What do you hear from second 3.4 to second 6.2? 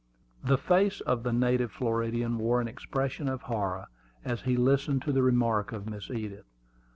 horror as he listened to the remark of Miss